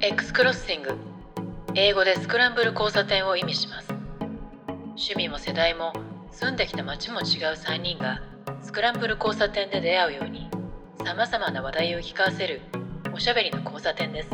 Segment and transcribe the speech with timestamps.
[0.00, 0.96] X クロッシング。
[1.74, 3.88] 英語でスクランブル交差点を意味します。
[4.90, 5.92] 趣味も世代も
[6.30, 7.24] 住んできた街も違う
[7.56, 8.20] 3人が
[8.62, 10.48] スクランブル交差点で出会うように
[11.04, 12.60] さまざまな話題を聞かせる
[13.12, 14.30] おしゃべりの交差点です。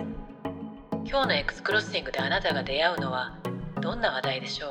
[1.07, 3.39] 今日の X クロッシングであなたが出会うのは
[3.81, 4.71] どんな話題でしょう？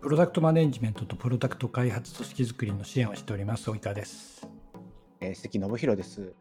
[0.00, 4.48] プロダクトマネジメントとプロダクト開発組織づくりの支援をしております及川です。
[5.20, 6.32] えー関信弘です。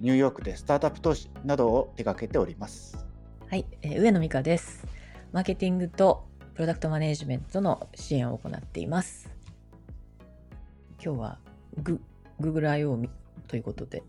[0.00, 3.04] ニューヨークでスタートアップ投資などを手掛けております。
[3.50, 4.86] はい、えー上野美香です
[5.32, 9.30] マーケティングとプロダクトマネジメントの支援を行っています
[11.02, 11.38] 今日は
[11.82, 12.00] グ
[12.40, 13.02] Google I.O.
[13.46, 14.02] ということで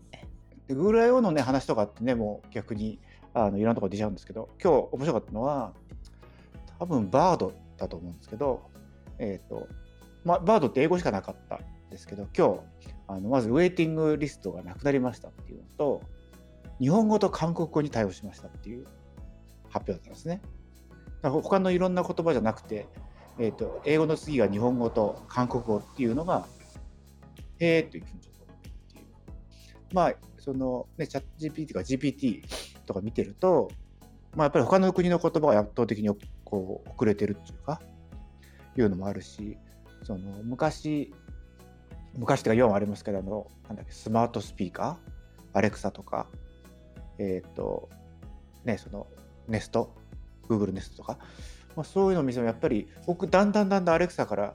[0.68, 1.20] で Google I.O.
[1.22, 3.00] のね話とかってねもう逆に
[3.34, 5.72] あのいろんなところ出ちゃうんですけど今日面白かったのは
[6.78, 8.62] 多分バードだと思うんですけど
[9.18, 9.66] えっ、と
[10.24, 16.02] まあバードって英語しかなかったんですけど今日あのまずウェイティングリストがなくなりましたっていうのと
[16.78, 18.86] 日本語と韓国語に対応しましたっていう
[19.68, 20.40] 発表だったんですね。
[21.22, 22.86] 他のいろんな言葉じゃなくて、
[23.38, 26.46] えー、と英語の次が日本語と韓国語っていうのが
[27.58, 28.56] へえというふうにちょっと思っ
[28.92, 29.06] ていう。
[29.92, 32.42] まあそのねチャット GPT とか GPT
[32.86, 33.70] とか見てると、
[34.34, 36.08] まあ、やっぱり他の国の言葉が圧倒的に
[36.44, 37.82] こう遅れてるっていうか
[38.78, 39.58] いうのもあるし
[40.02, 41.12] その昔
[42.16, 45.58] 昔っていうか4ありますけどあのなんだっけスマートスピーカー？
[45.58, 46.26] アレクサとか？
[47.18, 47.88] えっ、と
[48.64, 49.06] ねその
[49.48, 49.94] ネスト
[50.48, 51.18] ？Google ネストとか、
[51.76, 54.54] まあ、そういうのを見てもやっぱり僕だんだんだんだんアレクサから、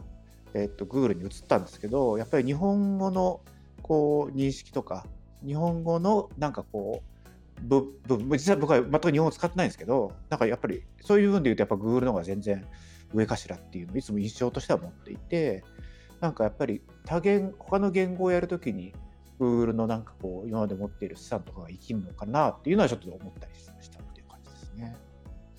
[0.53, 3.41] えー、と Google に移ったんですけどやっぱり日本語の
[3.81, 5.05] こう認識とか
[5.45, 12.65] 日本語のなんかこうぶぶ実際僕は全く日本語使ってないんですけどなんかやっぱりそういう部分で言うとやっぱ Google の方が全然
[13.13, 15.63] 上かしらっていうのをいつも印象としては持っていて
[16.25, 18.95] なんかやっぱり多言他の言語をやるときに
[19.39, 24.95] Google のなんかこう今まで持っている資産とかが生きるのかなっていうのはちょっと思ったりしたっていう感じですね。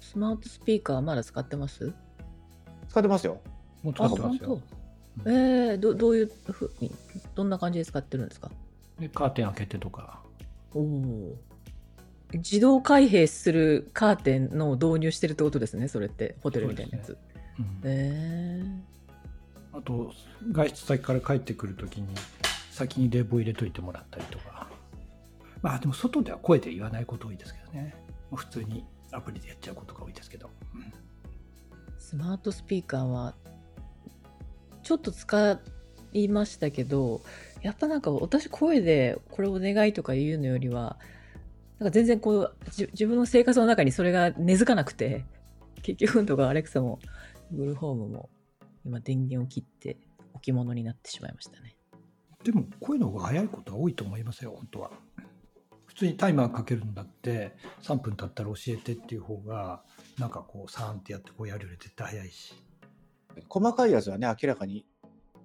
[0.01, 1.95] スマートスピーカーまだ使ってます？
[2.89, 3.41] 使ってますよ。
[3.85, 4.61] もう使ってますよ。
[5.25, 6.91] えー、どどういうふうに
[7.37, 8.51] どんな感じで使ってるんですか？
[8.99, 10.21] でカーテン開けてとか。
[10.75, 11.37] おお
[12.33, 16.35] 自動開閉するカーテンの導入してるってことですねそれって。
[16.43, 17.17] ホテルみたいなやつ、
[17.57, 17.81] うん。
[17.85, 18.65] え
[19.77, 20.13] あと
[20.53, 22.09] 外出先から帰ってくるときに
[22.71, 24.69] 先に冷房入れといてもらったりとか。
[25.63, 27.95] まあでも外では声で言わないこと多いですけどね。
[28.35, 30.93] 普通にアプリでやっちゃうことが多いですけど、うん。
[31.99, 33.35] スマートスピーカーは
[34.83, 35.59] ちょっと使
[36.13, 37.21] いましたけど
[37.63, 40.99] やっぱなんか私声でこれお願いとか言うのよりは
[41.79, 45.25] なんか全然こう自分の生活の中にそれが根付かなくて
[45.83, 47.01] 結局とかアレクサも
[47.53, 48.31] Google ホームも
[48.87, 49.99] 今電源を切って
[50.35, 51.77] 置物になってしまいましたね。
[52.45, 54.91] でも声の方が早いことは多いと思いますよ本当は。
[55.87, 59.83] 普通にタイマーかけるんだって3分経ったら教えてっていう方が
[60.19, 62.55] なんかこうサーンってやってこうやるより絶対早いし。
[63.49, 64.87] 細かいやつはね明らかに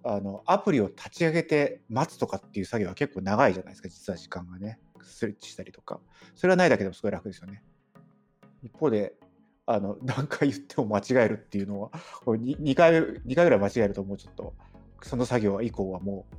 [0.03, 4.79] あのアプリを立ち上げて待つとかっていう作業は結構長いじゃないですか実は時間がね。
[5.01, 5.99] スイッチしたりとか。
[6.35, 7.63] それはないだけでもすごい楽ですよね。
[8.61, 9.15] 一方で
[9.73, 11.91] あの 何回言っても間違えるっていうのは
[12.25, 14.53] 2, 2, 回2回ぐらい間違えるともうちょっと
[15.01, 16.35] その作業以降はもう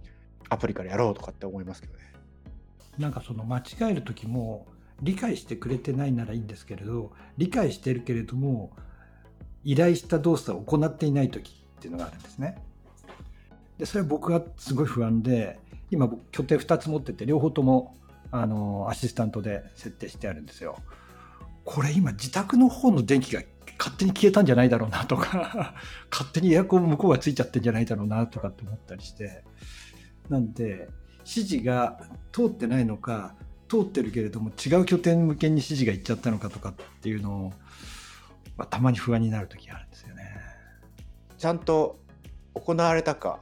[0.49, 2.13] アプリからやろうとかって思いますけどね
[2.99, 4.67] なんかその間違える時も
[5.01, 8.71] 理解してくれてないならいいんですけれど理解してるけれども
[9.65, 12.63] 依頼した動作を行っていない時っていうのがあるんですね。
[13.79, 15.59] でそれは僕がすごい不安で
[15.91, 17.97] 今僕拠点2つ持ってて両方とも
[18.31, 20.79] あのアシスタントで設定してあるんですよ。
[21.65, 23.43] これ今自宅の方の電気が
[23.79, 25.75] 勝手に消えたんじゃないだろうなとか
[26.11, 29.45] 勝手にエアコン向こうがついちゃってんじゃないだろうなとかって思ったりして
[30.29, 30.89] なんで
[31.21, 32.01] 指示が
[32.33, 33.35] 通ってないのか
[33.69, 37.53] 通ってるけれども違う拠点向けに指示がいっちゃったのかとかっていうのを、
[38.57, 40.31] ま、たまに不安になる時があるんですよね。
[41.39, 41.99] ちゃんと
[42.55, 43.41] 行われたか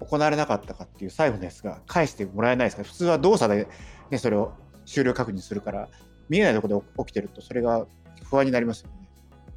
[0.00, 2.84] 行われなかったかっていう最後のやつが返してもらえないですか？
[2.84, 3.68] 普通は動作で、
[4.10, 4.52] ね、それを
[4.86, 5.88] 終了確認するから
[6.28, 7.86] 見えないところで起きてるとそれが
[8.24, 9.08] 不安になりますよね。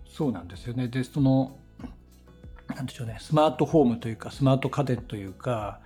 [0.06, 0.88] そうなんですよね。
[0.88, 1.57] で、その、
[2.75, 5.79] なんでしょうね、スマートフォームというか、スマート家電というか、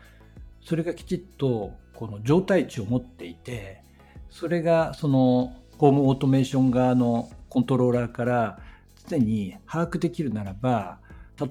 [0.62, 3.84] それがきちっとこの状態値を持っていて、
[4.30, 8.60] それがそのホームオートメーション側のコントローラーから
[9.08, 11.00] 常に把握できるならば、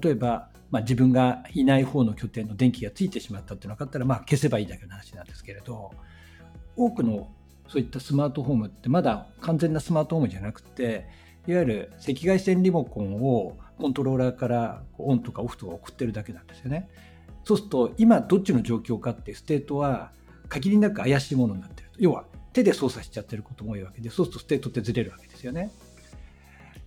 [0.01, 5.91] 例えば、まあ、自分がいない方の拠点の電気がついてしまったっていうのが分かったら、まあ、消せばいいだけの話なんですけれど、
[6.75, 7.29] 多くの
[7.67, 11.07] そういったスマートホームってまだ完全なスマートホームじゃなくて、
[11.47, 16.89] いわゆる赤外線リモコンをコントローラーからオンとかオフとか送ってるだけなんですよね。
[17.43, 20.11] そうすると今どっちの状況かっていうステートは
[20.49, 21.89] 限りなく怪しいものになってる。
[21.97, 25.71] 要は手で操作しちゃってることも多いわけで、そうするとステートってずれるわけですよね。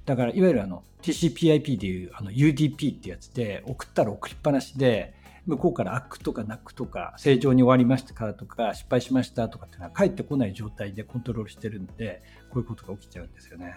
[0.06, 5.12] だから、いわゆるあの TCPIP でいうあの UDP ってやつで、送ったら送りっぱなしで、
[5.48, 13.74] 向こうからアックとかナックとか、正常に終わりましたかとか、失敗しましたとかっていうのは返ってこない状態でコントロールしてるんで、こういうことが起きちゃうんですよね。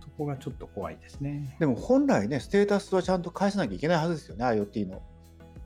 [0.00, 1.56] そこがちょっと怖いですね。
[1.58, 5.02] でも本来ね、ステータスはちゃんと返さなきゃいけないはずですよね、IoT の。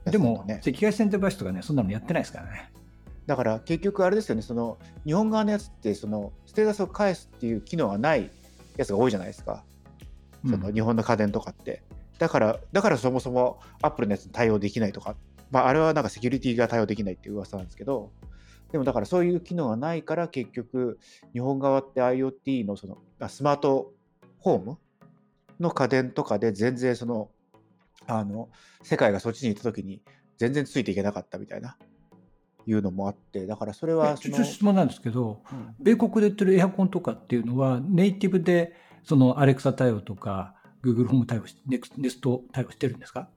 [0.05, 2.71] でも、ね、赤外線デバイスとかね、そんなのやってないですからね。
[3.27, 8.31] だから結局あれですよね、その日本側のやつってそのステータスを返すっていう機能がない
[8.75, 9.63] やつが多いじゃないですか。
[10.49, 11.83] その日本の家電とかって。
[12.19, 15.15] だから、だからそもそもアップルのやつに対応できないとか、
[15.49, 18.11] まあ、あれはなんかセキュリティが対応できないっていう噂なんですけど、
[18.71, 20.99] でもだからそういう機能がないから結局
[21.33, 23.93] 日本側って IoT のそのスマート
[24.37, 24.77] ホーム
[25.59, 27.29] の家電とかで全然その
[28.05, 28.49] あの
[28.83, 30.01] 世界がそっちに行った時に
[30.37, 31.77] 全然ついていけなかったみたいな
[32.65, 35.75] いうのもあってだからそれはその質問なんですけど、うん。
[35.79, 38.73] 米国で売ってるエアコンとかっていうのはネイティブで
[39.03, 43.29] そのアレクサ対応とか Google ホーム対応しネクネスト対応してるんですか？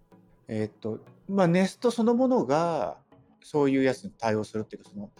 [0.48, 2.96] えっとまあ、ネストそのものが
[3.42, 5.10] そういうやつに対応するっていうかその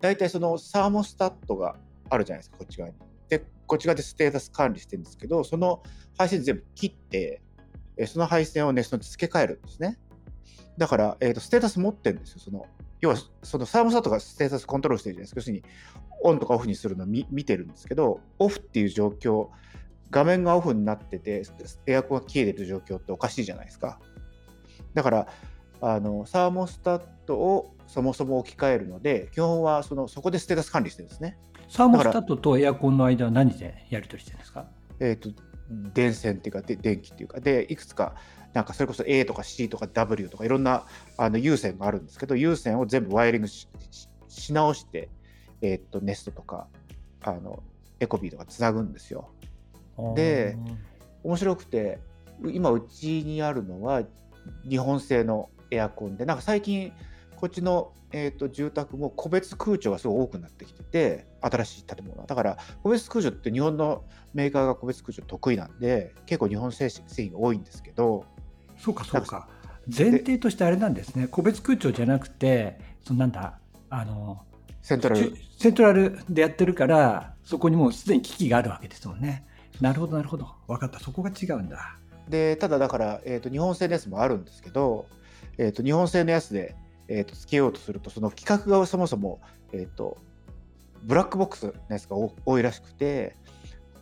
[0.00, 1.76] 大体そのサーモスタットが
[2.10, 2.96] あるじゃないですかこっち側に。
[3.28, 5.82] でこっち側でステータス管理してるんですけどその
[6.16, 7.42] 配線全部切って
[8.06, 9.98] その配線をネストに付け替えるんですね。
[10.78, 12.38] だから、えー、とステータス持ってるんですよ。
[12.38, 12.66] その
[13.00, 15.38] 要はそのサーモスタットがステータスコントロールしてるじゃないですか。
[15.40, 15.62] 要するに
[16.22, 19.48] オンとかオフにするのを見てるんですけどオフっていう状況
[20.10, 21.42] 画面がオフになってて
[21.86, 24.00] エアコンが消えてる状況っておかしいじゃないですか。
[24.94, 25.26] だから
[25.80, 31.38] あのサーモスタットをそもそも置き換えるので基本はそのそこでステータス管理してるんですね。
[31.68, 34.66] サーモスタットとエアコンの間は何でやり取りしてるんですか？
[35.00, 35.30] えー、と
[35.92, 38.14] 電線っていうかで電気っていうかでいくつか
[38.54, 40.86] なんかそれこそ A とか C とか W とかいろんな
[41.18, 43.68] あの有線があるんですけど有線を全部ワイヤリングし
[44.52, 45.10] 直して、
[45.60, 46.66] えー、とネストとか
[47.22, 47.62] あの
[48.00, 49.30] エコビーとかつなぐんですよ。
[50.14, 50.56] で
[51.24, 51.98] 面白くて
[52.52, 54.02] 今うちにあるのは
[54.68, 56.92] 日本製のエアコンでなんか最近
[57.36, 62.26] こっちの、えー、と住宅も個別空調がすごい多くなってきてて新しい建物は。
[62.26, 64.04] だから個別空調って日本の
[64.34, 68.24] メーカーが個別空調得意なんで結構日本製製品が多いんですけど
[68.78, 69.48] そうかそうか。
[69.86, 71.28] 前提としてあれなんですね。
[71.28, 73.58] 個別空調じゃなくてそのなんだ
[73.90, 74.42] あの
[74.82, 75.34] セントラル。
[75.58, 79.44] セントラルでやってるからそこにもうすでに機器があるわけですもんね
[79.80, 80.48] なるほどなるほど。
[80.66, 80.98] 分かった。
[80.98, 81.98] そこが違うんだ。
[82.28, 85.06] でただだから、えー、と日本製のやつもあるんですけど、
[85.56, 86.76] えー、と日本製のやつで、
[87.08, 89.40] えー、とつけようとするとその規格がそもそも、
[89.72, 90.18] えー、と
[91.02, 93.36] ブラックボックスのやつが多多いらしくて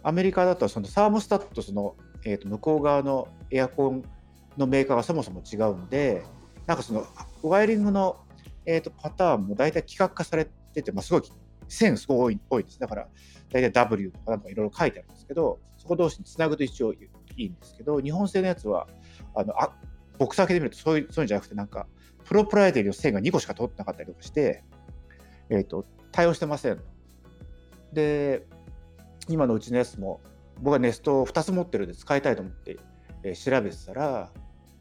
[0.02, 1.94] アメリカだとそのサーモスタットとその、
[2.25, 4.02] えー、と向こう側のエアコン
[4.56, 6.25] のメーカーがそもそも違うんで
[6.67, 7.06] なんかその
[7.43, 8.17] ワイヤリングの、
[8.64, 11.23] えー、とパターンも大体規格化されてて、まあ、すごい
[11.69, 12.81] 線すごい多いです。
[12.81, 13.09] だから
[13.51, 16.99] 大体 W とかなんかいろいろ書いてあるんですけどそこ同士につなぐと一応い
[17.37, 18.87] いんですけど日本製のやつは
[19.35, 19.73] あのあ
[20.19, 21.87] ボックス開けてみるとそういうそういうんじゃなくてなんか
[22.25, 24.65] プロプライテリーの線が2個しか通ってなかったりとかして、
[25.49, 26.81] えー、と対応してません。
[27.93, 28.47] で
[29.29, 30.21] 今のうちのやつも
[30.61, 32.79] 僕はネストを2つ持ってるんで使いたいと思って、
[33.23, 34.31] えー調べてたら、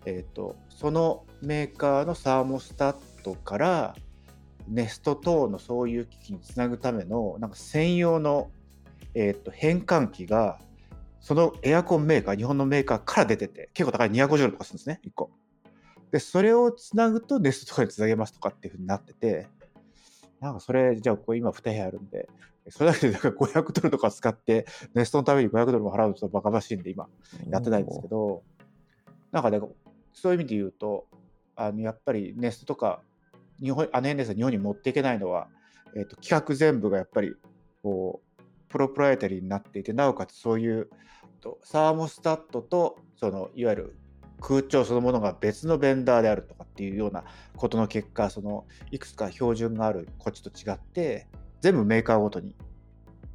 [0.05, 3.95] えー、とそのメーカーのサーモスタットから
[4.67, 8.51] ネスト等のそういう機器につなぐためのなんか専用の、
[9.13, 10.59] えー、と変換器が
[11.19, 15.31] そのエアコンメーカー日本のメーカーから出てて結構高い250ドルとかするんですね1個。
[16.11, 19.47] でそれをつなぐとネストとかにつなげますとかっていうふうになってて
[20.39, 22.29] なんかそれじゃあこれ今2部屋あるんで
[22.69, 27.07] それだけでなんか500ドルとか使ってネストのために500ドルも払うのちょっとバカバしいんで今
[27.49, 28.43] やってないんですけど、
[29.31, 29.59] なんかね、
[30.13, 31.05] そういう意味で言うと、
[31.55, 33.01] あのやっぱりネストとか、
[33.61, 35.47] 日本あの NS 日本に持っていけないのは、
[35.95, 37.33] えー、と企画全部がやっぱり
[37.83, 40.89] こうプロプライタリーになっていて、なおかつそういう
[41.39, 43.95] とサーモスタットとそのいわゆる
[44.41, 47.23] 空調そのものが別のベンダーであるとかっていうような
[47.55, 51.27] ことの結果、そのいくつか標準があるこっちと違って、
[51.61, 52.53] 全部メーカーごとに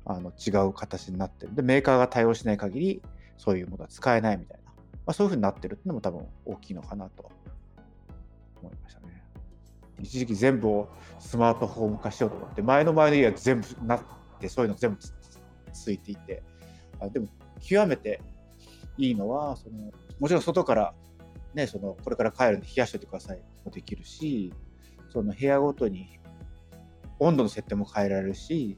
[0.04, 1.54] あの違う形になってる。
[1.54, 3.02] で、メーカーが対応しない限り、
[3.38, 7.30] そういうものは使えないみたいな、まあ、そういうふうになってるっていうのも多分大きいのかなと
[8.60, 9.19] 思いましたね。
[10.02, 10.88] 一時期全部を
[11.18, 14.00] スマートフォーム化しようと思って、前の前の家は全部なっ
[14.38, 14.98] て、そういうの全部
[15.72, 16.42] ついていて、
[17.00, 17.28] あでも
[17.60, 18.20] 極めて
[18.96, 20.94] いいのは、そのもちろん外から、
[21.54, 24.52] ね、そのこれから帰るんで冷やしておいてくださいもできるし、
[25.08, 26.18] その部屋ごとに
[27.18, 28.76] 温度の設定も変えられるし、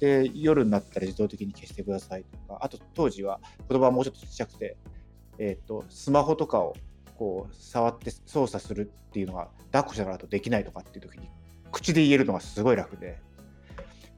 [0.00, 4.76] で夜になったら自動的に消してくださいとか、あと当時は子供はもうちょっとちっちゃくて、
[5.38, 6.74] えー、とスマホとかを
[7.18, 11.28] こう触って操作するっていうのが抱っこしながらとできないとかっていう時に
[11.72, 13.18] 口で言えるのがすごい楽で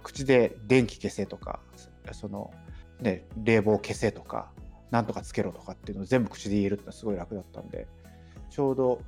[0.02, 1.60] 口で電気消せとか
[2.12, 2.52] その、
[3.00, 4.50] ね、冷房消せとか
[4.90, 7.86] なんとかつけろとかっていうのを全部口で言えるってのはすごい楽だったんで
[8.50, 9.02] ちょうど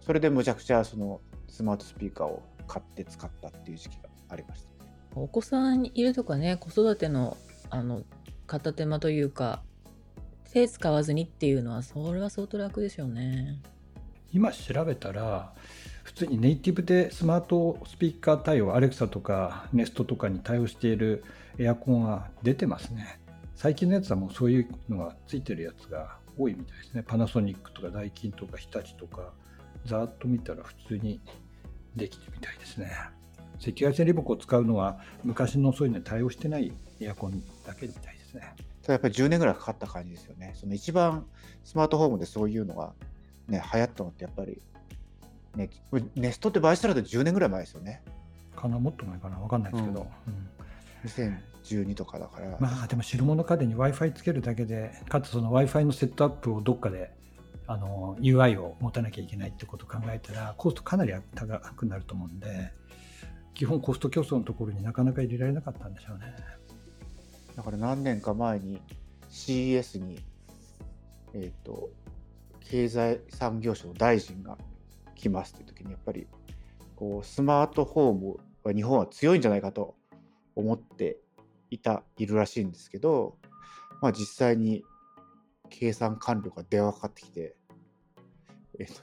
[0.00, 4.70] それでむちゃくちゃそのスマートスピーカーを買って使ったっていう時期がありました。
[5.14, 7.36] お子さんいるとかね子育ての
[7.68, 8.02] あの
[8.46, 9.62] 片手間というか
[10.52, 13.60] 手使わずにっていうのはそれは相当楽ですよね。
[14.32, 15.52] 今調べたら
[16.02, 21.24] 普通にネイティブでスマートスピーカー対応アレクサとかネストとかに対応している
[21.58, 23.20] エアコンは出てますね。
[23.54, 27.04] 最近のやつはもうそういうのがついてるやつが多いみたいですね。
[27.06, 29.32] パナソニックとかダイキンとか日立とか
[29.84, 31.20] ざーっと見たら普通に
[31.94, 32.90] できてみたいですね。
[33.60, 38.54] 赤外線リモコンを使うのは昔のそういうのに対応してないエアコンだけみたいですね。
[38.82, 41.26] ただやっぱり10年ぐらいかかった感じですよねその一番
[41.64, 42.92] スマートフォームでそういうのが
[43.48, 44.60] ね流行ったのってやっぱり
[45.56, 45.68] ね、
[46.14, 48.02] ネストってバイスタラで10年ぐらい前ですよね。
[48.54, 50.06] かな、もっと前かな、分かんないですけど。
[50.26, 50.48] うん
[51.02, 52.58] 2012とかだから。
[52.60, 57.10] まあでも白物家電に Wi-Fi つけるだけで、かつその Wi-Fi のセットアップをどっかで
[57.66, 62.72] あの UI を持たなきゃいけないってことを考えたら、コストかなり高くなると思うんで、
[63.54, 66.34] 基本コスト競争のところになかなか入れられなかったんでしょうね。
[67.60, 68.80] だから何年か前に
[69.28, 70.18] CES に、
[71.34, 71.90] えっ、ー、と、
[72.60, 74.56] 経済産業省大臣が
[75.14, 76.26] きますという時にやっぱり
[76.96, 79.94] こうスマートフォームは日本は強いんじゃないかと
[80.56, 81.18] 思って
[81.68, 83.36] いたいるらしいんですけど、
[84.00, 84.82] まあ、実際に
[85.68, 87.56] 計算官僚が電話かかってきて、
[88.78, 88.94] えっと、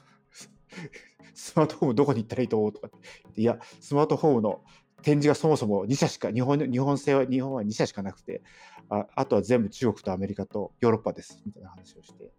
[1.36, 2.90] スマートフォームどこに行ったらいいと思うとか
[3.36, 4.64] いや、スマートフォームの
[5.08, 8.42] 展示がそもそも2社しか、日本日本製は日本は2社しかなくて
[8.90, 12.30] あ、あとは全部中国とアメリカとヨーロッパですみたいな話をして、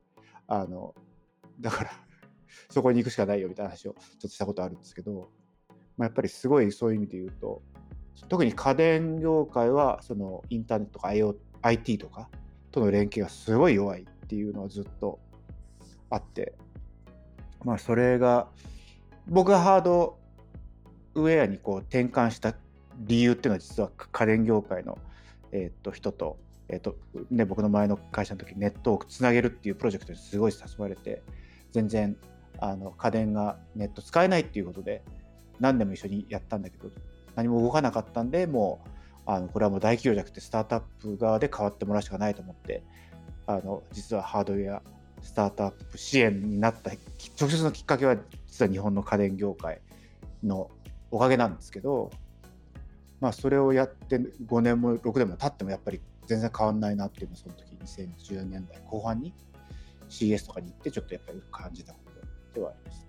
[0.46, 0.94] あの
[1.62, 1.90] だから
[2.68, 5.30] そこに行くしかないよみたいな話をちょっとしたことあるんですけど、
[5.96, 7.62] まあ、やっぱりすごいそういう意味で言うと
[8.28, 11.08] 特に家電業界はそのインターネットとか
[11.62, 12.28] IT とか
[12.70, 15.18] との連携がすごい弱いっていうのはずっと
[16.10, 16.52] あって
[17.64, 18.50] まあそれが
[19.26, 20.18] 僕がハード
[21.22, 22.54] ウェアにこう転換した
[22.98, 24.98] 理由っていうのは実は家電業界の、
[25.52, 26.36] えー、と人と,、
[26.68, 26.96] えーと
[27.30, 31.22] ね、僕の前の会社の時ネットをつなげるっていうプロジェクトにすごい誘われて
[31.72, 32.16] 全然
[32.58, 35.02] あの家電がネット使えないっていうことで
[35.60, 36.90] 何年も一緒にやったんだけど
[37.34, 38.88] 何も動かなかったんでもう
[39.26, 42.82] あのこれはもう大企業じゃなくてスタートアップ側で変わってもらうしかないと思って
[43.46, 44.82] あの実はハードウェア
[45.22, 46.90] スタートアップ支援になった
[47.40, 49.80] 直接のきっかけは実は日本の家電業界
[50.42, 50.70] の
[51.10, 52.10] おかげなんですけど
[53.20, 59.32] まあそれをやって5年も6年も経ってもやっぱり全然変わんないなっていうのをその時2010年代後半に
[60.08, 61.98] CS とかに行ってちょっとやっぱり感じたこ
[62.52, 63.08] とではあります。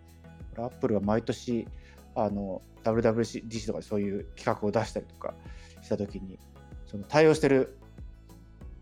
[0.58, 1.68] アップルが毎年
[2.16, 5.34] あの WWDC とかでそういう企画を出したりとか
[5.82, 6.40] した時に
[6.86, 7.78] その対応してる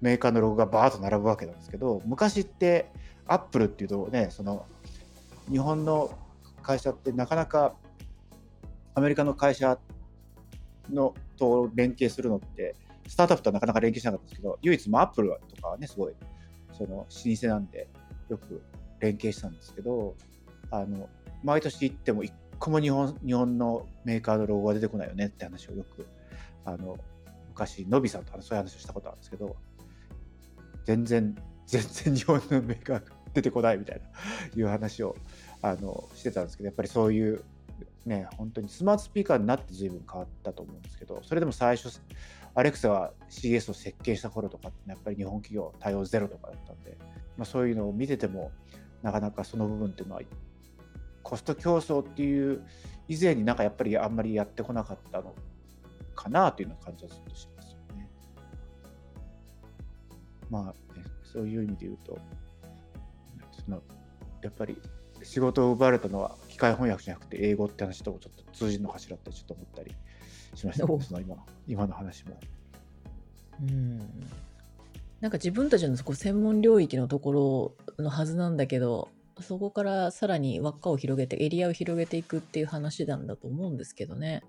[0.01, 2.91] メーカーのロゴがバーッと並ぶわけなんですけど昔って
[3.25, 4.65] アップルっていうとねその
[5.49, 6.11] 日本の
[6.61, 7.73] 会社ってなかなか
[8.97, 9.77] アメリカの会社
[10.91, 12.75] のと連携するのって
[13.07, 16.13] スタートアップとはなかなか連携しなかったんですけど唯一もアップルとかはねすごい
[16.73, 17.87] その老舗なんで
[18.27, 18.63] よく
[18.99, 20.15] 連携したんですけど
[20.71, 21.07] あの
[21.43, 26.07] 毎年行っても一個も日本日本のメーカーのロゴが出てこないよねって話をよく
[26.65, 26.97] あの
[27.49, 29.55] 昔のびさんとそういう話をしたことあるんですけど
[30.85, 31.35] 全然
[31.67, 33.01] 全然日本のメーカーが
[33.35, 34.05] 出てこないみたいな
[34.55, 35.15] いう話を
[35.61, 37.43] あのしてたんですけどやっぱりそういう
[38.07, 41.89] ね本当にスマートスピーカーになって随分変わったと思うんですけどそれでも最初
[42.55, 46.97] アレクサが CS を設計した頃とかってやっぱり日本企業対応ゼロとかだったんで、
[47.37, 48.51] まあ、そういうのを見てても
[49.03, 50.21] なかなかその部分っていうのは
[51.21, 52.65] コスト競争っていう
[53.07, 55.35] 以前になんかやっぱりあんまりやってこなかったの
[56.15, 58.09] かなというような感じはずっとしますよね。
[60.49, 62.17] まあ、ね、そういう意味で言うと、
[63.65, 63.81] その
[64.41, 64.81] やっぱり
[65.23, 69.95] 仕事を奪われたのは機械翻訳じゃなくて英語って話ともちょっと通じるのかしらってちょっと思ったり
[70.55, 71.35] しました、ね、その今
[71.67, 72.39] 今の話も。
[73.61, 73.99] うん
[75.19, 79.09] なんか自分たちのそこ専門領域のところのはずなんだけど
[79.41, 84.43] そこからさらに輪っかを広げて、エリアを広げていくっていう話なんだと思うんですけどね。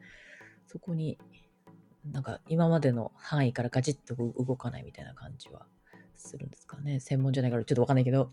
[0.67, 1.19] そこに、
[2.11, 5.67] なんか今までの範囲からガチッと動かないみたいな感じは
[6.17, 7.01] するんですかね。
[7.01, 8.33] 専門じゃないからちょっとわかんないけど。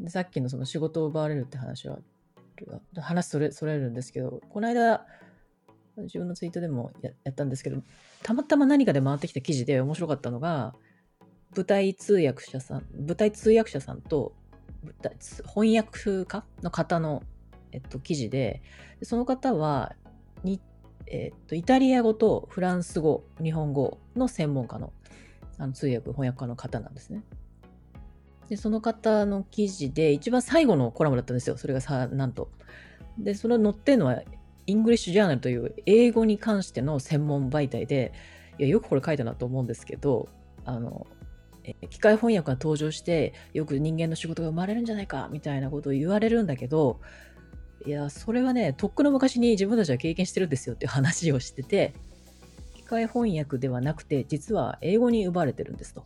[0.00, 1.98] でさっきのその仕事を奪われるって話は、
[3.00, 5.06] 話それそれるんですけど、この間、
[5.96, 7.82] 自分のツイートでもやったんですけど、
[8.22, 10.74] たまたま何かで回ってきた記事で面白かったのが、
[11.54, 14.34] 舞台通訳者さん、舞台通訳者さんと
[15.54, 17.22] 翻訳家の方の、
[17.72, 18.62] えっと、記事で、
[19.02, 19.94] その方は
[20.42, 20.60] 日
[21.06, 24.92] えっとイタリア語とフランス語日本語の専門家の
[25.58, 27.22] あの通訳翻訳家の方なんですね。
[28.50, 32.50] でその方の記事で一番最後のコラムだったんですよそれがさなんと。
[33.16, 34.22] でそれ載ってるのは
[34.66, 38.12] イングリッシュ・ジャーナルという英語に関しての専門媒体で
[38.58, 40.28] いやよくこれ書いたなと思うんですけど
[40.64, 41.06] あの
[41.90, 47.00] 機械翻訳が登場してよく人間の仕事が生まれるんじゃないかみたいなことを言われるんだけど
[47.86, 51.94] いやそれはねとっくの昔に自分たちは経験してるんですよっていう話をしてて
[52.74, 56.04] 機械翻訳ではなくて実は英語に奪われてるんですと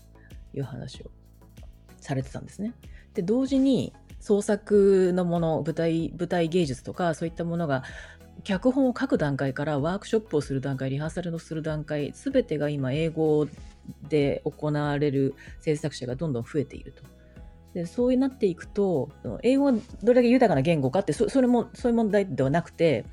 [0.53, 1.11] いう話を
[2.05, 2.75] されてたんですね。
[3.15, 7.83] で同時に創作のもの舞台舞台芸術とかそういったものが
[8.43, 13.47] 脚本を書く段階からワークショップをする段階リハーサルのする段階全てが今英語
[14.09, 17.03] で行われる制作者がどんどん増えていると。
[17.75, 19.11] でそうなっていくと
[19.43, 23.05] 英語がどれだけ豊かな言語かってそれもそういう問題ではなくて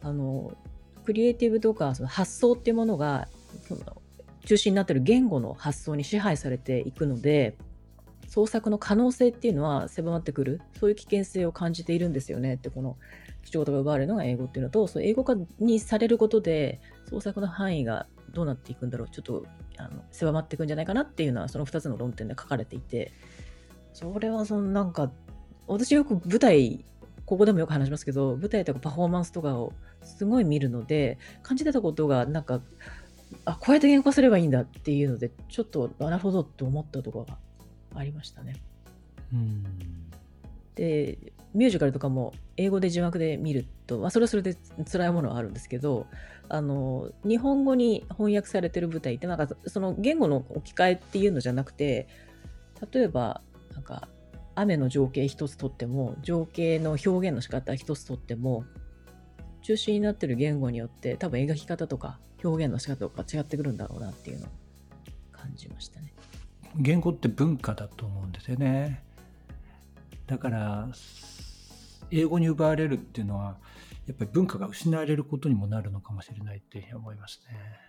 [0.00, 0.56] あの
[1.04, 3.28] クリエイティブとかその発想っていうものが
[3.66, 3.80] その
[4.46, 7.56] 中心になってる言語の発想に支配されていくので
[8.28, 10.60] 創作の可能性っていうのは狭まってくる？
[10.78, 12.96] そういう危険性を感じているんですよねってこの
[13.42, 16.80] 仕事が奪われるのが英語っていうのとそう英語化にされることで
[17.10, 19.08] 創作の範囲がどうなっていくんだろう？
[19.08, 19.44] ちょっと
[19.78, 23.12] あの狭まっていくんじゃないかなっていうのはその2つの論点で書かれていて。
[23.94, 25.10] それはそのなんか
[25.66, 26.84] 私よく舞台
[27.24, 29.72] ここでもよく話しますけど舞台とかパフォーマンスとかを
[30.04, 32.60] すごい見るので感じてたことがなんか
[33.44, 37.38] あこうやって言語化すればいいんだっていうのでちょっとなるほどって思ったところが
[37.94, 38.56] ありましたね。
[39.32, 39.64] うん
[40.74, 41.18] で
[41.54, 44.56] ミュージカルとかも英語で字幕で見ると、まあ、それはそれで
[44.90, 46.06] 辛いものはあるんですけど
[46.48, 52.06] あの日本語に翻訳されてる舞台ってなんかその言語の置き換えっていうのじゃなくて
[52.92, 53.40] 例えば
[53.72, 54.08] なんか
[54.54, 58.64] 雨の情景一つとっても情景の表現の仕方一つとっても
[59.62, 64.48] 中心になってる言語によって多分描き方とか表現の仕方とか違ってくるんだろうなっていうのを
[65.32, 66.12] 感じましたね。
[66.76, 69.02] 言語って文化だと思うんですよね。
[70.26, 70.88] だから
[72.10, 73.56] 英語に奪われるっていうのは
[74.06, 77.88] やっぱり文化が失われることにもなるのかもしれないって思いますね。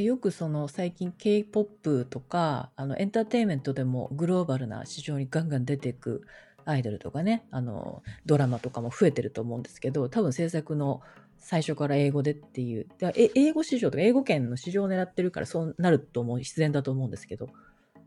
[0.00, 6.26] よくその最近 K-POP とかあのエンターテインメントでもグローバルな市場にガンガン出ていく
[6.64, 11.00] アイドルとかねあのドラマとかも増えてると思うんですけど多分制作の
[11.38, 12.88] 最初から英語でっていう
[13.36, 17.50] 英語市場とか英語圏の市場を狙ってるからそうなると思う必然だと思うんですけど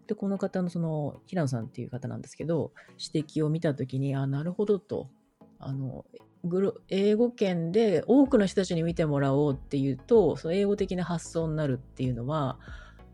[0.08, 2.72] でこの方のその平野さんっていう方なんですけど
[3.13, 5.10] 指摘を見た時にあなるほどと
[5.60, 6.06] あの
[6.89, 12.58] 英語圏で多くの人たちに見てもらおうっていうとその英語的な発想になるっていうのは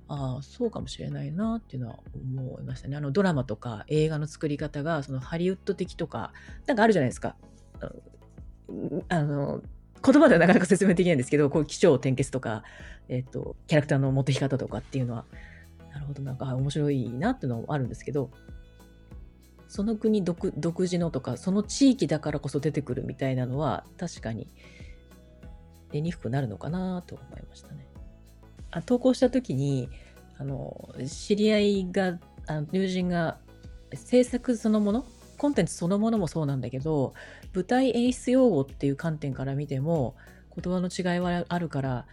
[0.07, 2.97] あそうかもしれないなっていうのは思いましたね。
[2.97, 6.33] あのドラマとか映画の作り方がそのハリウッド的とか
[6.67, 7.35] なんかあるじゃないですか。
[9.09, 9.63] あの
[10.05, 12.63] 言葉ではなかなか説明できないんですけどこういう起承転結とか、
[13.07, 15.25] えっと、キャラクターの持ってき方とかっていうのは
[15.93, 18.31] なるほどなんか面白いなっていうのもあるんですけど
[19.67, 24.47] その国独独自のとかその地域だからこそ出てくるみたいなのは確かに
[25.91, 27.87] 出にくくなるのかなと思いましたね。
[28.71, 29.89] あ投稿した時に
[30.37, 33.37] あの知り合いがあの友人が
[33.93, 35.05] 制作そのもの
[35.37, 37.13] コンテンツそのものもそうなんだけど
[37.53, 40.15] 舞台演出用語っていう観点から見ても
[40.55, 42.05] 言葉の違いはあるから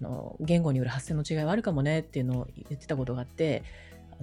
[0.00, 3.62] あの言語による発声の違いはあるかもねっていうのを言ってたことがあって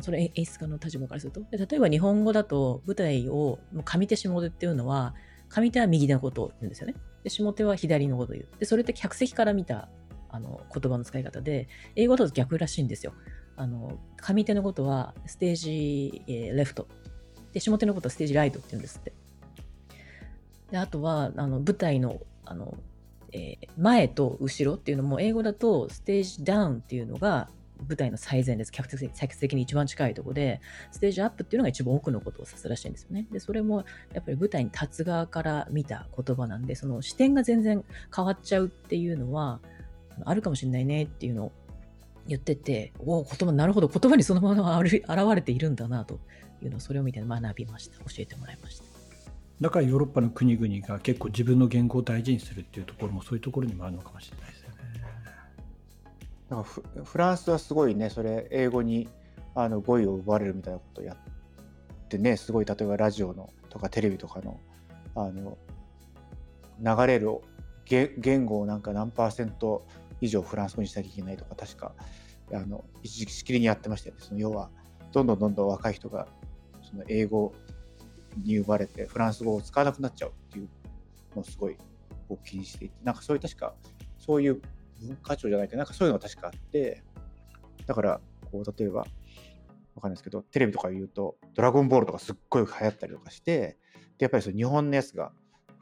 [0.01, 1.41] それ演出家の立場からすると。
[1.51, 5.13] 例えば日本語だと舞台を上手下手っていうのは、
[5.49, 6.95] 上手は右のことを言うんですよね。
[7.23, 8.47] で下手は左のことを言う。
[8.59, 9.89] で、それって客席から見た
[10.29, 13.13] あの言葉の使い方で、英語だと逆らしいんですよ。
[13.55, 16.87] あの上手のことはステージ、えー、レフト。
[17.51, 19.13] で、下手のことはステージライトって言うんですって。
[20.71, 22.75] であとはあの舞台のあの、
[23.33, 27.49] えー、前と後ろっていうのも英語だとステージダウンっていうのが
[27.87, 33.27] 舞台の最前列、客席に一番近いとこで、ステージアップっていうのが一番奥のことを指すらしいんですよね。
[33.31, 37.83] で、それもやっぱり舞台に立つ側から見た言葉なんで、その視点が全然
[38.15, 39.59] 変わっちゃうっていうのは、
[40.25, 41.51] あるかもしれないねっていうのを
[42.27, 45.01] 言ってて、おお、言葉、なるほど、言葉にそのまま現
[45.35, 46.19] れているんだなと
[46.61, 47.97] いうのを、それを見て学びました。
[47.99, 48.92] 教えてもらいました。
[49.63, 54.63] だからヨーロッパの国々が結構自分の言語を大事にするっていうところもそういうところにもあるのかもしれないです。
[56.49, 59.07] なんからフランスはすごいねそれ英語に
[59.55, 64.59] あの語彙を奪われるみたいなことをやってねすごい例えばラジオのとかテレビとかの
[65.15, 65.57] あの
[66.81, 67.29] 流れる
[67.85, 69.87] 言語をなんか何パーセント
[70.19, 71.93] 以上フランス語にしなきゃいけないとか確か
[72.51, 74.69] あの一時期しきりにやってましたよねその要は
[75.13, 76.27] どんどんどんどん若い人が
[76.81, 77.53] その英語
[78.37, 80.69] に奪われてフランス語を使わなくなっちゃうっていう
[81.35, 81.77] のをすごい
[82.45, 83.73] 気にしていてなんかそういう確か
[84.17, 84.61] そういう
[85.01, 87.03] 文化庁じゃないけどなんかそういうのが確かあって
[87.85, 88.99] だからこう例えば
[89.95, 93.77] わかんないですけどテレビとか言うと「ドラゴンボール」とかすっごい流行ったりとかして
[94.17, 95.31] でやっぱりその日本のやつが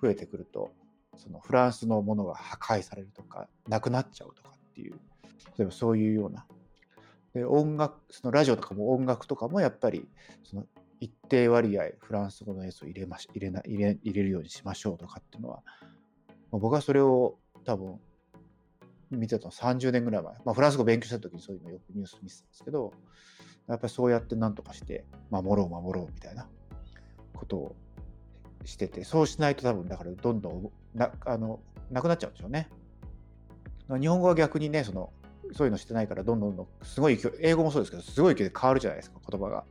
[0.02, 0.72] 増えてくると
[1.18, 4.94] そのフランスのものが破壊されるとかなくなっちゃうとかっていう
[5.58, 6.46] 例えばそういうような。
[7.34, 10.06] で音楽そのラジオとかも音楽とかもやっぱり
[10.44, 10.66] その
[11.02, 15.64] 一定割合フランス語の演奏を入れまし入れな入れ入れるようにしましょうとかっていうのは、
[16.52, 18.00] まあ、僕はそれを多分
[19.10, 22.94] 見てたの30年ぐらい前、まあ、フランス語勉強した時にそういうのよくニュース見てたんですけど
[23.68, 26.48] やっぱりそうやって何とかして守ろう守ろうみたいな
[27.34, 27.76] ことを
[28.64, 31.60] しててそうしないと多分だからどんどんなあの
[31.90, 32.70] なくなっちゃうんでしょうね。
[34.00, 35.12] 日本語は逆にねその
[35.54, 39.66] そういうのしてないからどんどんどんすごい勢い英語もそうですけどすごい勢いで変わるじゃないですか言葉が。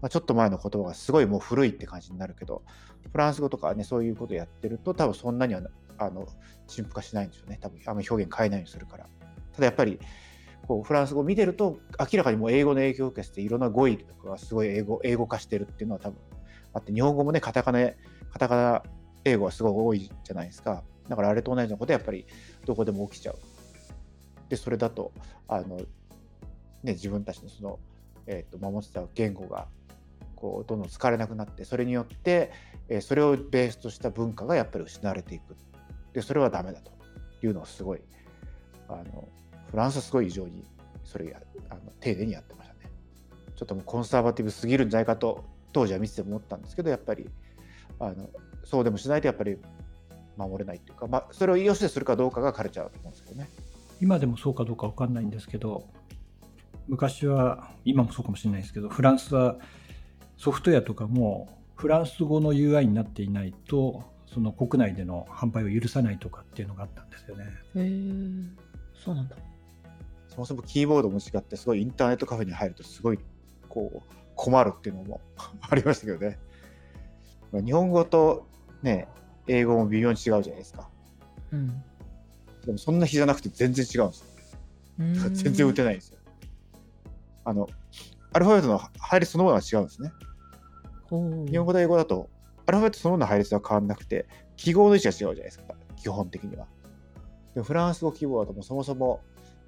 [0.00, 2.62] まあ、ちょっと前の言葉がすごいもう古いって感じになるけど
[3.12, 5.62] フランス語とかねそういうことやってると多分そんなには
[5.98, 6.26] あの
[6.66, 7.58] 陳腐化しないんですよね。
[7.60, 9.06] 多分あんまり表現変えないようにするから。
[9.52, 9.98] ただやっぱり
[10.66, 16.18] こうフランス語を見てると明らかにもう英語の影響を受けていろんな語彙とかがすごい英語英語化してるっていうのは多分
[16.72, 17.90] あって日本語もねカタカナ
[18.32, 18.82] カタカナ
[19.24, 20.82] 英語はすごい多いじゃないですか。
[21.08, 22.24] だからあれと同じようなことはやっぱり
[22.64, 23.38] どこでも起きちゃう。
[24.48, 25.12] でそれだと
[25.48, 25.84] あの、ね、
[26.92, 27.78] 自分たちのその、
[28.26, 29.66] えー、と守ってた言語が
[30.40, 32.50] こうどんどん使われなくなってそれによって、
[33.00, 35.56] それをベースとした文化がやっぱり失われていく
[36.12, 36.90] でそれはダメだと
[37.46, 38.00] いうのをすごい
[38.88, 39.28] あの
[39.70, 40.64] フランスはすごい異常に
[41.04, 42.90] それやあの丁寧にやってましたね
[43.54, 47.28] ちょっともうコンサバティブすぎるんじゃないかと当時は見てて思ったんですけどやっぱり
[48.00, 48.28] あの
[48.64, 49.56] そうでもしないとやっぱり
[50.36, 53.48] 守れないっていうか、まあ、それを良しでするかどうかがカルチャーだと思うんですけどね。
[54.00, 55.86] 今でもそうかどうか分かんないんですけど
[56.88, 59.58] 昔は今もそうかもしれないですけどフランスは
[60.40, 67.44] ソフトウェアとかもフランス語の UI になっていないとその国内での販売を許さないとかっていうのがあったんですよね。
[67.44, 67.84] へえ
[69.04, 69.36] そうなんだ。
[70.28, 73.18] そもそもキーボードも違ってすごいインターネットカフェに入るとすごい
[73.68, 74.02] こう
[74.34, 75.20] 困るっていうのも
[75.68, 76.38] ありましたけどね。
[77.52, 78.46] 日本語と
[78.82, 79.08] ね
[79.46, 80.88] 英語も微妙に違うじゃないですか。
[81.52, 81.82] うん、
[82.64, 84.26] でもそんな日じゃなくて全然違うんですよ。
[85.32, 86.18] 全然打てないんですよ。
[87.44, 87.68] あの、
[88.32, 90.12] アルファベットの配列そのものが違うんですね。
[91.10, 92.28] 日本語と英語だと、
[92.66, 95.64] アルファベットそのものの配列は変わらなくて、記号の位置が違うじゃないですか、
[95.96, 96.66] 基本的には。
[97.54, 99.20] でフランス語記号だともそもそも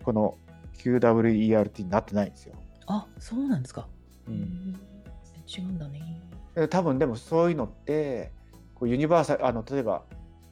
[0.05, 0.37] この
[0.79, 2.55] QWERT になってないんですよ。
[2.87, 3.89] あ、そうなんですか。
[4.29, 4.79] うん、
[5.49, 6.21] 違うんだね。
[6.71, 8.31] 多分でもそういうのって
[8.75, 10.05] こうユニバーサルあの例えば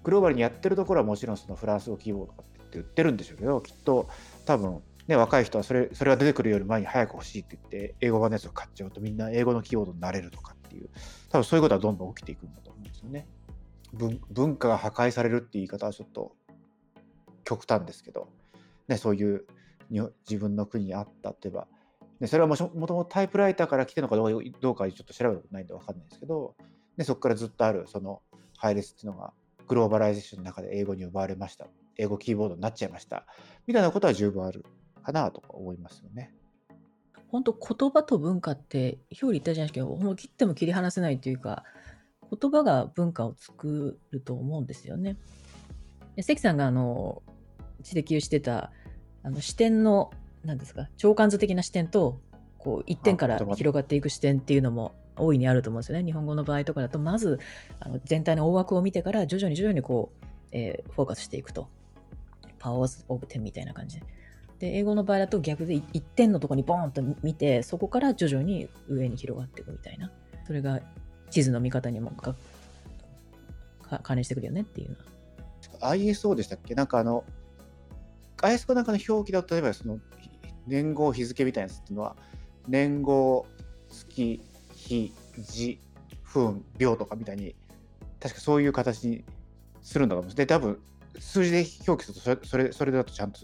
[0.02, 4.08] グローバルにやってるところはもちろんそのフランス語記号とかって言ってるんでしょうけどきっと
[4.46, 10.88] 多分ね若い人はそれそれが出てくるより前に早く欲しいって言って英語版のやつを買っちゃうとみんな英語のキーボードになれるとかっていう
[11.28, 13.26] 多分そういうことはどんどん起きていくんだと思うんですよね。
[14.30, 16.32] 文化が破壊されるって言い方はちょっと
[17.42, 18.28] 極端ですけど、
[18.86, 19.44] ね、そういう
[19.90, 21.66] 自分の国にあった例えば
[22.20, 26.54] でそれはもともとタイプライターから来てるのかどうどうかちょっと調べたことないんで分かんないですけど
[26.96, 28.22] でそこからずっとあるその
[28.56, 29.32] 配列っていうのが
[29.66, 31.66] グローバライゼーションの中で英語に奪われました。
[31.96, 33.24] 英語キーボードになっちゃいました。
[33.68, 34.64] みたいなことは十分ある。
[35.00, 36.32] かなと思いますよね。
[37.28, 41.62] 本当言葉と文化って表裏一体じゃないですけどもう切っても切り離せないというか
[42.28, 45.16] 言葉が文化を作ると思うんですよね。
[46.20, 47.22] 関さんがあの
[47.88, 48.72] 指摘をしてた
[49.22, 50.10] あの視点の
[50.44, 52.20] なんですか、長官図的な視点と、
[52.58, 56.04] こう、一点から広がっていく視点っていうのも大いにあると思うんですよね。
[56.04, 57.38] 日本語の場合とかだと、まず、
[57.78, 61.68] あの全体の大枠を見てから、徐々に徐々にこう、えー、フォーカスしていくと。
[62.58, 64.06] パワーズ・オブ・テンみたいな感じで。
[64.60, 70.12] で、英語の場合だと逆で一点のとこにボーンと見て、そこから徐々に上に広がっていくみたいな。
[70.46, 70.80] それが
[71.30, 72.36] 地図の見方にもか
[74.02, 74.96] 関連してくるよねっていうの
[75.80, 75.90] は。
[75.90, 76.74] ISO でしたっけ？
[76.74, 77.24] なんかあの、
[78.42, 79.98] ISO なんかの表記だと、例えばその
[80.66, 82.16] 年号日付みたいなやつっていうのは
[82.68, 83.46] 年号
[83.88, 84.40] 月
[84.74, 85.80] 日時
[86.22, 87.54] 分秒とかみたいに
[88.20, 89.24] 確かそういう形に
[89.82, 90.78] するんだと思うんですで多分
[91.18, 93.40] 数字で表記するとそれそれそれだとちゃんと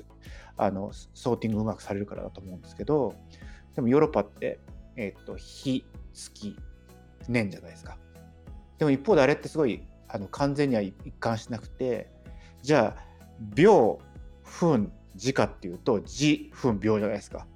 [0.56, 3.14] あのソーティングうまくされるからだと思うんですけど
[3.74, 4.58] でもヨーロッパって、
[4.96, 6.56] えっ、と日月
[7.28, 7.98] 年じゃないですか。
[8.78, 12.10] でも一方であれってすごいあの完全には一貫しなくて
[12.62, 13.04] じゃあ
[13.54, 13.98] 秒
[14.42, 17.46] 分時価っていうと時分秒じゃないですか。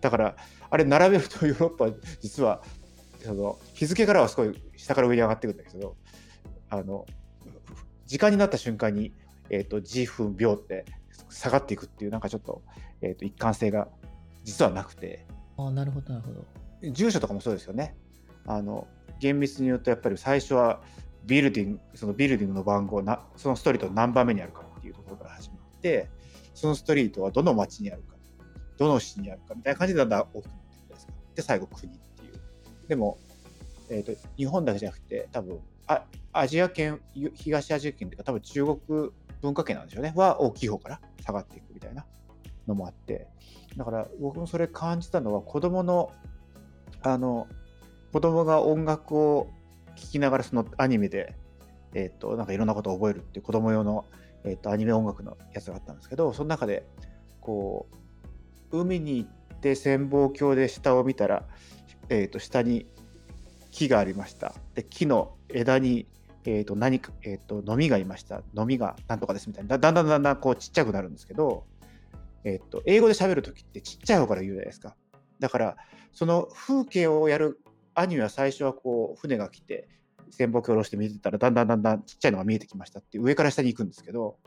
[0.00, 0.36] だから
[0.70, 2.62] あれ並べるとヨーロッパ実は
[3.22, 5.96] その日付からはすごい下から上に上がっていくんだけど
[6.68, 7.06] あの
[8.06, 9.12] 時間になった瞬間に、
[9.48, 10.84] えーと、時分秒って
[11.32, 12.62] 下がっていくっていうなんかちょっと,、
[13.00, 13.88] えーと、一貫性が
[14.44, 15.26] 実はなくて。
[15.56, 16.44] あなるほどなるほど。
[16.92, 17.96] 住所とかもそうですよね。
[18.46, 18.86] あの
[19.20, 20.80] 厳密に言うとやっぱり最初は
[21.24, 26.10] ビルディングそのビルディングの番号なそのストーリーと何番目にあるかっていうところから始まるって
[26.54, 28.16] そのストリートはどの町にあるか
[28.78, 31.12] どの市にあるかみたいな感じでだんだん大きくなっていくじゃないですか。
[31.36, 32.88] で最後国っていう。
[32.88, 33.18] でも、
[33.88, 37.00] えーと、日本だけじゃなくて多分あアジア圏
[37.34, 39.10] 東アジア圏っていうか多分中国
[39.42, 40.12] 文化圏なんでしょうね。
[40.16, 42.06] は大きい方から下がっていくみたいな
[42.66, 43.28] のもあって。
[43.76, 46.12] だから僕もそれ感じたのは子供の
[47.02, 47.48] あの
[48.12, 49.48] 子供が音楽を
[49.96, 51.34] 聴きながらそのアニメで、
[51.94, 54.04] えっ、ー、となんかいろんなことを覚えるっていう子供用の、
[54.44, 56.86] えーと、アニメ音楽のやつがあったんですけどその中で
[57.40, 57.86] こ
[58.70, 61.44] う海に行って潜望鏡で下を見たら、
[62.08, 62.86] えーと、下に
[63.70, 64.54] 木がありました。
[64.74, 66.06] で木の枝に、
[66.44, 71.64] えーと、何か、えー、と飲みがいました飲みがなんとかですみたいなだんだんだんだんこうちっちゃくなるんですけど
[72.44, 74.96] えっと、英語で喋るときってちっちゃい方から言うじゃないですか。
[75.38, 75.76] だから、
[76.12, 77.60] その風景をやる
[77.94, 79.88] 兄は最初はこう、船が来て、
[80.30, 84.38] 潜望鏡を下ろして見てたら、だんだんだんだんちっちゃいのが見えてきましたって上から下に行くんですけど、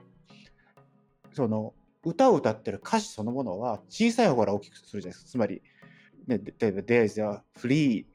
[1.33, 5.31] その、歌を歌ってる歌詞そのものは小さい方から大きくするじゃないですか。
[5.31, 5.61] つまり、
[6.27, 8.05] ね、例えば、There's a flea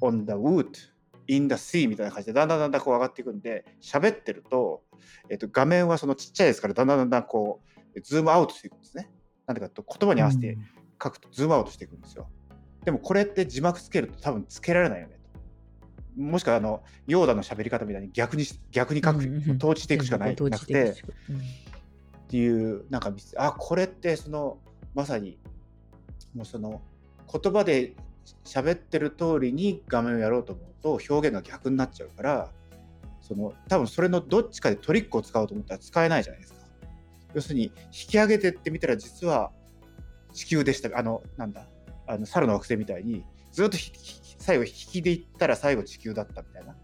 [0.00, 0.68] on the wood
[1.30, 4.82] in the sea みたいな感じでだんだんだんだんこう上がっていくんで喋ってると、
[5.28, 7.60] えっと、画面はそのちっちゃいですからだんだんだんだんこ
[7.94, 9.10] うズームアウトしていくんですね。
[9.46, 10.58] なんでかと言葉に合わせて
[11.02, 12.28] 書くとズームアウトしていくんですよ。
[12.84, 15.18] でもこれって字幕つけると多分つけられないよね
[16.16, 16.20] と。
[16.20, 19.18] もしくはあのヨーダの喋り方みたいに逆に逆に書く、
[19.58, 20.94] 統治していくしかない、なくて、っ
[22.28, 24.58] ていうなんかあこれってその
[24.94, 25.38] まさに
[26.34, 26.82] もうその
[27.32, 27.94] 言葉で
[28.44, 32.48] 喋ってる通りに画面をやろうと思うと表現が逆になっちゃうから
[33.20, 36.60] その多分それのどっちかでトリックを使おうと思ったら使えないじゃないですか。
[37.34, 37.70] 要するに引
[38.08, 39.52] き上げてってみたら実は
[40.32, 41.66] 地球でしたあのなんだ
[42.06, 43.78] あの猿の惑星みたいにずっと
[44.38, 46.74] 最後引きでいったら最後地球だったみたいな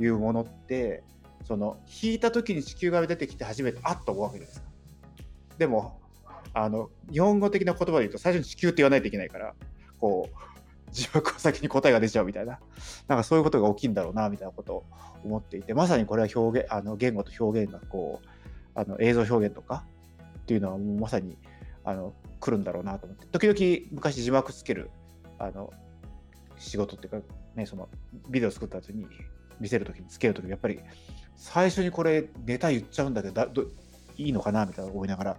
[0.00, 1.02] いうものって
[1.44, 4.68] その引いた時に地球が出てきて初めてあっと思うわけじゃないですか。
[5.58, 6.00] でも
[6.54, 9.54] あの日本語的な言葉で言うと最初に地球って言わないといけないから
[9.98, 10.47] こう
[10.90, 12.58] 字幕を先に答えが出ちゃうみたいな。
[13.06, 14.84] なんかそういうことが起きるんだろうなみたいなことを
[15.24, 15.74] 思っていて。
[15.74, 18.28] まさにこれは表現あの言語と表現がこう
[18.74, 19.84] あの映像表現とか
[20.40, 21.36] っていうのはもうまさに
[21.84, 23.26] あの来るんだろうなと思って。
[23.26, 24.90] 時々昔字幕つける
[25.38, 25.72] あの
[26.56, 27.88] 仕事っていうか、ね、その
[28.28, 29.06] ビデオ作った後に
[29.60, 30.80] 見せる時につける時やっぱり
[31.36, 33.62] 最初にこれネタ言っちゃうんだけどど
[34.16, 35.36] いいのかなみたいな思いながら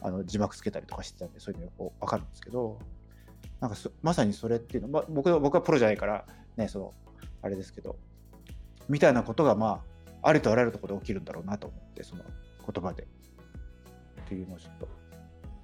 [0.00, 2.78] あの字幕つけたりとかしてたんでそういうのがこう分かるんですけど。
[3.62, 6.24] なんかまさにそれっていうの、まあ、僕は僕はプロじゃないから
[6.56, 6.92] ねその
[7.42, 7.96] あれですけど
[8.88, 9.80] みたいなことがま
[10.20, 12.24] あありとあらゆるところで起きるんだろうなと思ってその
[12.58, 13.06] 言葉でっ
[14.28, 14.88] ていうのをちょっと。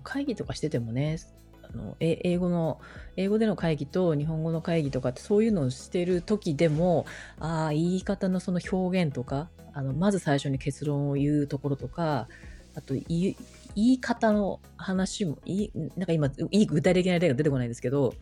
[0.05, 1.19] 会議とかしててもね
[1.63, 2.81] あの英語の
[3.17, 7.05] 英語での会議と日本語の会議とかってそういうのをしてる時でも
[7.41, 12.29] ああ言い方のその表現とかあのまず最初に結論を言うところとか
[12.75, 13.37] あと言
[13.75, 18.15] 言い方の話もいなんか今いい具体的な例が出てこないんですけど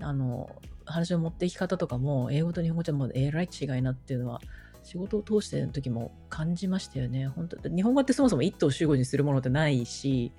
[0.00, 0.50] あの
[0.86, 4.40] 話を持っていき方とかも英語と日本語じゃもうえらい違いなっていうのは
[4.82, 7.28] 仕事を通しての時も感じましたよね。
[7.28, 10.30] 本当日本語ってそもそも一党集合にするものってないし、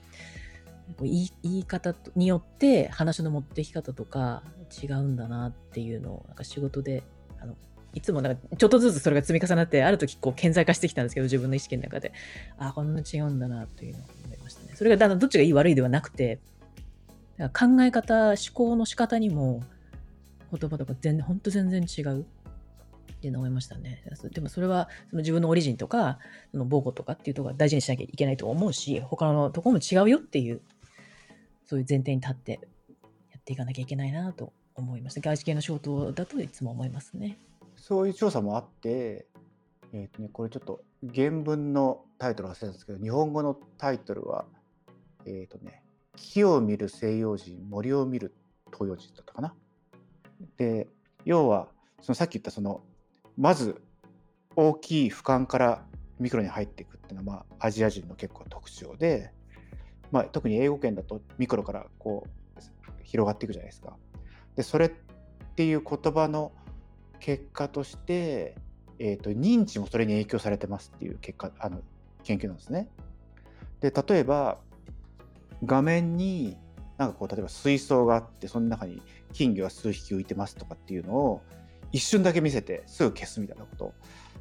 [1.02, 4.44] 言い方によって話の持っていき方とか
[4.84, 7.04] 違うんだなっていうのをなんか仕事で
[7.40, 7.56] あの
[7.94, 12.14] いつもなんかちょっとずつそれが積み重なってある時こう顕在化してきたんですけど自分の意識の中で
[12.60, 14.04] あこんな違うんだなというのを。
[14.76, 16.40] それがだんだんどっちがいい悪いではなくて
[17.38, 19.62] 考え方思考の仕方にも
[20.52, 22.26] 言葉とか全然本当全然違う。
[23.16, 24.04] って思いましたね。
[24.34, 26.20] でもそれはその自分のオリジンとか、
[26.52, 30.62] その母語とかっていうところは大事にしなきゃいけないと思うし、他のところも違うよっていう、
[31.66, 32.60] そういう前提に立って
[33.32, 35.22] やっていかなきゃいけないなと思いました。
[35.22, 37.40] 外資系の仕事だといつも思いますね。
[37.78, 39.26] そういう調査もあって、
[39.94, 40.84] えーとね、これちょっと
[41.14, 44.46] 原文のタイトルが忘れたんですけど、日本語のタイトルは、
[45.26, 45.84] えっ、ー、とね、
[46.16, 48.34] 木を見る西洋人、森を見る
[48.72, 49.56] 東洋人だったかな。
[50.58, 50.88] で、
[51.26, 51.70] 要は、
[52.02, 52.84] そのさっき言ったその
[53.38, 53.82] まず
[54.56, 55.86] 大きい俯瞰から
[56.20, 59.32] ミクロに入っていくっていうのは、まあ、アジア人の結構特徴で、
[60.12, 62.62] まあ、特に英語圏だとミクロからこう
[63.04, 63.98] 広がっていくじゃないですか。
[64.56, 64.92] でそれっ
[65.56, 66.52] ていう言葉の
[67.20, 68.56] 結果として、
[69.00, 71.82] えーと、認知もそれに影響されてますっていう結果あの
[72.24, 72.88] 研究なんですね。
[73.82, 74.60] で例えば
[75.64, 76.58] 画面に
[76.98, 79.02] なんかこう例えば水槽があってその中に
[79.34, 81.42] 金魚が数匹浮いてますとかっていうのを
[81.92, 83.94] 一瞬だけ見せてすぐ消すみたいなことを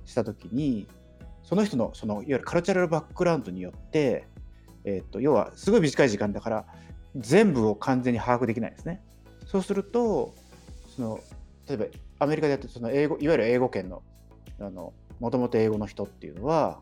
[0.04, 0.86] した時に
[1.42, 4.26] その人のそのいわゆるカルチャラルバックグラウンドによって、
[4.84, 6.66] えー、と要はすごい短い時間だから
[7.16, 9.02] 全部を完全に把握できないですね。
[9.46, 10.34] そうすると
[10.96, 11.20] その
[11.68, 11.84] 例えば
[12.20, 14.02] アメリカでやってその英語いわゆる英語圏の
[15.20, 16.80] もともと英語の人っていうのは、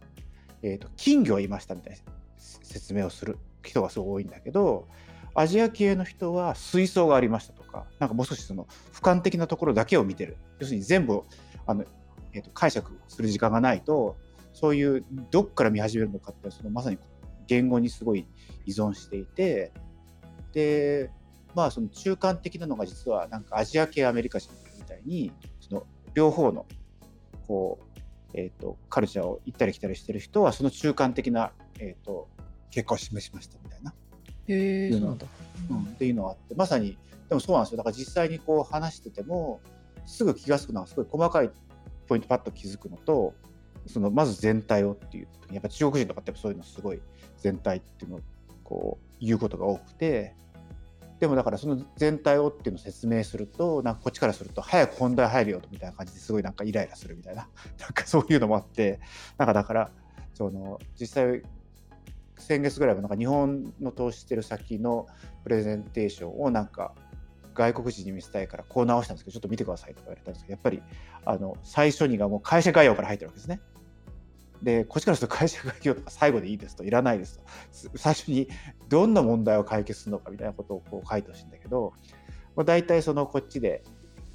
[0.62, 1.98] えー、と金魚はいましたみたいな
[2.36, 4.88] 説明をする人がすごい多いんだけど
[5.34, 10.36] アジア系の人は水槽がありましたとかなんかもう少しその俯瞰的なところだけを見てる。
[10.58, 11.22] 要するに全部
[11.66, 11.84] あの、
[12.32, 14.16] えーと解釈する時間がないと
[14.52, 16.98] そういうどっから見始めるのかってそのまさに
[17.46, 18.26] 言語にすごい
[18.66, 19.72] 依存していて
[20.52, 21.10] で
[21.54, 26.66] まあその中間的なのが実はなんかアジア系アメリカ人みたいにその両方の
[27.46, 28.00] こう、
[28.34, 32.28] えーと、カルチャーを行ったり来たりしてる人はその中間的な、えーと、
[32.72, 33.94] 結果を示しましたみたいな。
[34.48, 35.26] へえそうなんだ、
[35.70, 37.76] うん、っていうのがあってまさにでもそうなんですよ。
[37.78, 39.60] だから実際にこう話してても
[40.04, 41.50] すぐ気が付くのはすごい細かい
[42.08, 43.34] ポイントパッと気づくのと
[43.86, 47.00] そのまず全体をっていうやっぱ中国人とかってそういうのすごい
[47.38, 48.20] 全体っていうのを
[48.64, 50.34] こう言うことが多くて
[51.20, 58.98] でもだからその全体をっていうのを説明するとなんかこっちからすると早く本題入るよとみたいな感じですごいなんかイライラするみたいななんかそういうのもあって
[59.38, 59.90] なんかだから
[60.34, 61.42] その実際
[62.38, 65.06] 先月ぐらいもなんか日本の投資してる先の
[65.44, 66.94] プレゼンテーションをなんか
[67.54, 70.82] 外国人に見せたいからこう直したんですけどちょっと見てくださいとか言われたんですけどやっぱり
[71.24, 73.60] あの最初にがもう会社概要から入ってるわけですね。
[74.62, 78.48] でこっちからすると会社概要とか最後でいいですといらないですと最初に
[78.88, 81.92] どんな問題を解決するのかみたいなことをこう書いてほしいんだけど、
[82.54, 83.82] まあ、大体そのこっちで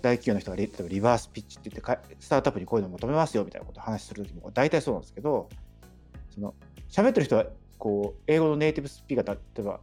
[0.01, 5.47] 大企業の人が例えばリバースピッチって言ってスタートアップにこういうのを求めますよみたいなことを話する時も大体そうなんですけど
[6.29, 6.53] その
[6.89, 7.45] 喋ってる人は
[7.77, 9.79] こう英語のネイティブスピーカー例えば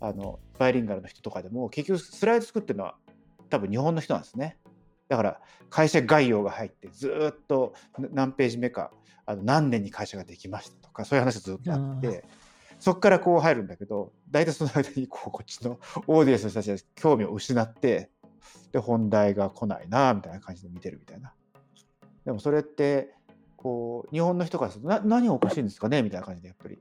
[0.00, 2.96] あのバイリンガルの人とかでも結局スライド作ってるのは
[3.50, 4.58] 多分日本の人なんですね。
[5.08, 7.74] だから会社概要が入ってずっと
[8.12, 8.90] 何ページ目か
[9.26, 12.24] あの何年に会社ができましたとかそういう話がずっとあって
[12.78, 18.10] そこからこう入るんだけど大体その間にこうこっちのオーディエンスの人たちが興味を失って
[18.72, 21.32] で本題が来ないなみたいな感じで見てるみたいな。
[22.24, 23.14] でもそれって
[23.56, 26.78] こう日本の人からするとな何がおかしいんですかねみたいな感じでやっぱり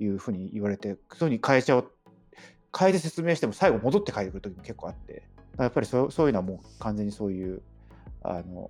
[0.00, 1.86] いうふうに言われてそういうに会社を
[2.76, 5.22] 変えて説明しても最後戻って帰ってくる時も結構あって
[5.58, 7.62] やっぱりそそういうのはもう完全にそういう
[8.22, 8.68] あの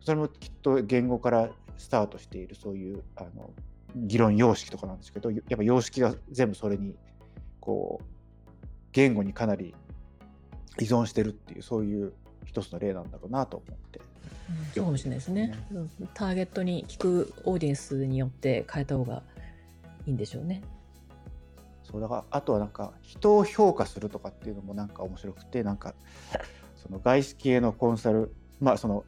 [0.00, 3.50] それもきっと言語からスタートしているそういうあの
[3.96, 6.94] 議論様式とかなんですけどやっぱ様式が全部それに
[7.60, 8.04] こう
[8.92, 9.74] 言語にかなり
[10.78, 12.12] 依存してるっていうそういう
[12.44, 14.00] 一つの例なんだろうなと思って、
[14.50, 19.22] うん、そうかもしれないですね、ね、ターゲットに聞くオーディエンスによって変えた方が
[20.06, 20.62] いいんでしょうね。
[21.82, 25.94] そうだからあとはなんか人を評価するとかっていうのもなんか面白くてなんか
[26.74, 29.04] その外資系のコンサルまあその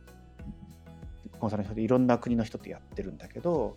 [1.40, 3.76] コンサルの人でいろんな国の人ってやってるんだけど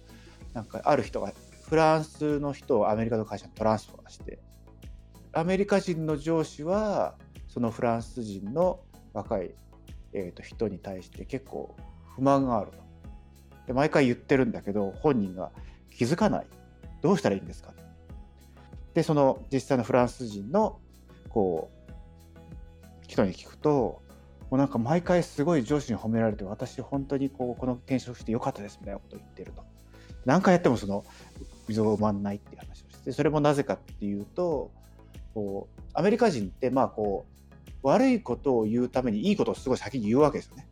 [0.54, 4.40] なんかある人がフランスの人をアメリカの会社にトランスファーして
[5.34, 7.16] アメリカ人の上司は
[7.48, 8.82] そのフランス人の
[9.14, 9.52] 若い、
[10.14, 11.76] えー、と人に対して結構
[12.16, 12.78] 不満があると。
[13.68, 15.52] で毎回言ってるんだけど本人が
[15.90, 16.48] 気づかない
[17.02, 17.74] どうしたらいいんですか？
[18.94, 20.80] でその実際のフランス人の
[21.30, 21.92] こう
[23.08, 24.02] 人に聞くと
[24.50, 29.64] もうなんか毎回すごい上司に褒められて私本当にこうこの転職してよかったですみたいなことを言ってると
[30.26, 31.06] 何回やってもその
[31.68, 34.72] 溝が埋まんないっていう話をしてそれもなぜかっていうと
[35.34, 37.26] こうアメリカ人ってまあこ
[37.82, 40.68] う悪いことを言うためにいいことをすごい先に言うわけですよね。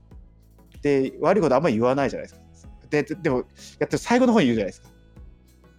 [0.81, 2.69] で悪いことあんまり言わないじゃないですか。
[2.89, 3.45] ででも
[3.79, 4.89] やって最後の方に言うじゃないですか。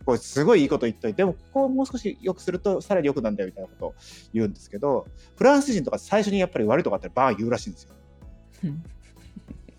[0.04, 3.94] こうすごいいいこと言っといて、でもここをもう少し良くするとさらに良くなんだよみたいなことを
[4.32, 7.94] 言うんですけど、フランス人とか最初にやっぱり悪いとこあったらバーン言うらしいんですよ。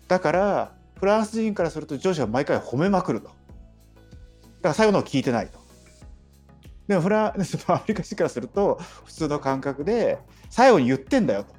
[0.08, 3.28] だから、フランス人からすると上司は毎回褒めまくると。
[3.28, 3.38] だか
[4.68, 5.58] ら最後のを聞いてないと。
[6.86, 10.18] でもフランス アメリカ人からすると普通の感覚で
[10.50, 11.54] 最後に言ってんだよと。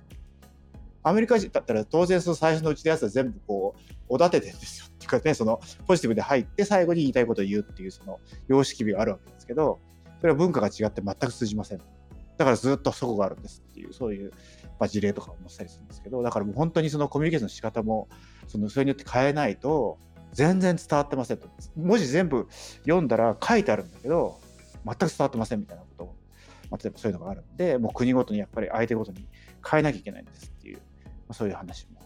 [1.03, 4.85] アメリカ人だったら当然その最初のうちのやつは全部こうおだててんですよ。
[4.87, 9.79] っていうかね、そのポジティブで入って最後に言いたいことを言うっていうその様式美があるわけですけど、
[10.19, 11.79] それは文化が違って全く通じません。
[12.37, 14.31] だからずっとそこがあるんですっていう、そういう、
[14.79, 18.07] まあ、事例とかも載せたりするんですけど、だからもう本当にそのコミュニケーションの仕方も、
[18.47, 19.97] そのそれによって変えないと、
[20.31, 21.47] 全然伝わってませんと。
[21.75, 22.47] 文字全部
[22.81, 24.39] 読んだら書いてあるんだけど、
[24.85, 26.15] 全く伝わってませんみたいなことを、
[26.71, 29.27] まあ、例えばそういうのがあるんで、もう国ごとにやっぱり相手ごとに
[29.69, 30.81] 変えなきゃいけないんですっていう、ま
[31.29, 32.02] あ、そういう話も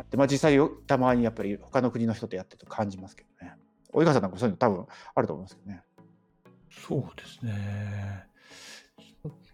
[0.00, 3.54] あって、まあ、実際たまにやっぱり他の国の人とやってると感じますけどね。
[3.92, 5.82] 及川さんなんかそういうの多分あると思いますけどね。
[6.70, 8.24] そうですね。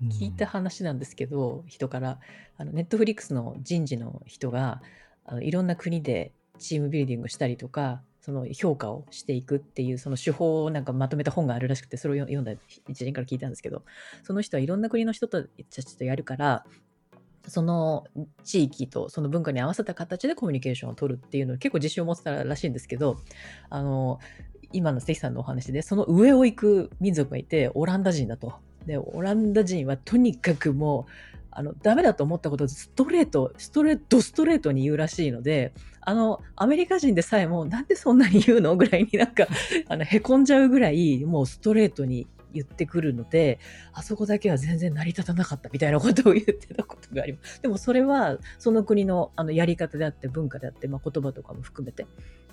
[0.02, 2.20] 聞いた話なんですけど、人から
[2.56, 4.82] あのネットフリックスの人事の人が
[5.24, 12.52] あのいろんな国でチームビルディングしたりとかその評価をしていくっていうその手法をなんかまとめた本があるらしくてそれを読んだ
[12.88, 13.82] 一人から聞いたんですけど
[14.24, 16.64] その人はいろんな国の人たちとやるから
[17.48, 18.04] その
[18.44, 23.18] 地域とその文化に合わせた形でコミュニケーションを取るっていうのを結構自信を持ってたらしいんですけど、
[23.70, 24.18] あの、
[24.72, 28.54] 今の関さんのお話で、その上を行く民族がいて、オランダ人だと。
[28.86, 31.12] で、オランダ人はとにかくもう、
[31.50, 35.72] あの、ダメだと思ったことをストレート、ストレート、ストレートに言うらしいので、
[36.02, 39.46] あの、アメリカ人でさえも、なんでそんなに言うのぐらいになんか、
[39.88, 43.58] あの、へこんじゃうぐらい、もうストレートに言ってくるので、
[43.92, 47.60] あそこだけは全然成り立たなかったみたいなことを言ってたことがあります。
[47.62, 52.06] でもそれは、その国のあのやり方であって、文化であって、まあ、言葉とかも含めて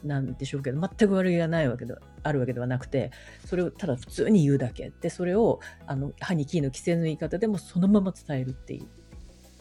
[0.04, 3.12] なんでしょうけど、全く悪気がないわけであるわけではなくて、
[3.46, 4.92] それをただ普通に言うだけ。
[5.02, 8.82] で、それを、あの、歯にキーの規制の言い方でもそのまま伝えるってい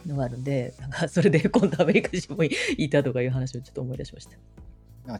[0.05, 4.37] うのがあるんで、なんかそれで今度アメリカ人もいたとかいう話をちょっと思い出しました。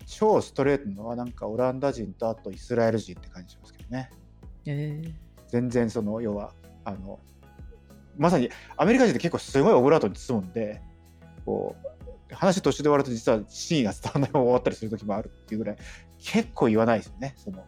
[0.06, 4.10] 超ストレートのはなんかオランダ人とあとイスラエル人って感じしますけどね。
[5.48, 6.54] 全然その要は
[6.86, 7.20] あの
[8.18, 10.82] まさにアメリカ人って結構すごいオブラートに包むんで
[11.46, 11.76] こ
[12.32, 15.78] う話途中で終わると実は真意が伝わらないまま終わったりする時もあるっていうぐらい
[16.20, 17.64] 結構言わないですよねその。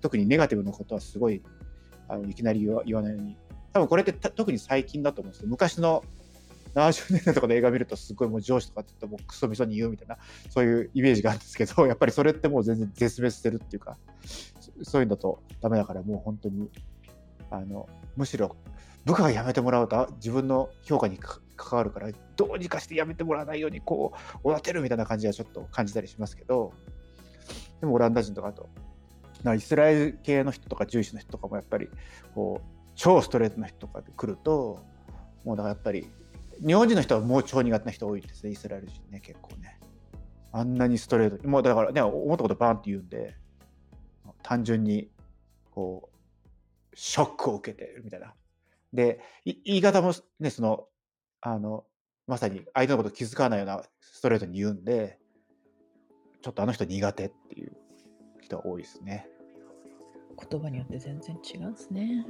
[0.00, 1.42] 特にネガティブなことはすごい
[2.08, 3.36] あのいきなり言わないように。
[3.72, 6.04] 多分これって特に最近だと思うんですけど昔の
[6.74, 10.18] 70年代とかの映画見るとすごいもう上司とかって言ってもクソみそに言うみたいな
[10.50, 13.96] そういうイメージがあるんですけどやっぱりそれってもう全然絶滅してるっていうか
[14.82, 16.70] そういうんだとダメだからもう本当に
[17.50, 18.56] あのむしろ
[19.04, 26.72] 部下が辞めてもらうと自分の評価に関わるからどうにかして辞めてもらわないようにこうおだてるみたいな感じはちょっと感じたりしますけど
[27.80, 28.68] でもオランダ人とかあと
[29.54, 31.88] イスラエル系の人とかジューシーの人とかもやっぱり
[32.34, 32.64] こう
[32.94, 34.78] 超ストレートな人とかで来ると
[35.44, 36.08] もうだからやっぱり
[36.64, 39.80] 日本人の人はもう超苦手な人多いですね、イスラエル人ね、結構ね。
[40.52, 43.34] あんなにストレートもうだからね、思ったことバンって言うんで、
[44.42, 45.08] 単純に
[45.74, 48.34] こうショックを受けてるみたいな。
[48.92, 50.86] で言い方もねその
[51.40, 51.84] あの
[52.26, 55.18] まさに相手のこと気づかないようなストレートに言うんで
[56.42, 57.72] ちょっとあの人苦手っていう
[58.40, 59.28] 人多いですね。
[60.50, 62.26] 言葉によって全然違うんですね。